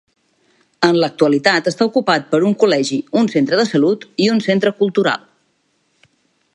En 0.87 0.95
l'actualitat 1.01 1.69
està 1.71 1.87
ocupat 1.91 2.25
per 2.31 2.39
un 2.51 2.55
col·legi, 2.63 2.97
un 3.23 3.31
centre 3.35 3.61
de 3.63 3.69
salut 3.75 4.09
i 4.25 4.31
un 4.37 4.43
centre 4.49 4.75
cultural. 4.83 5.25